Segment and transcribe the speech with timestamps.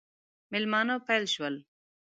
[0.51, 1.55] مېلمانه پیل شول.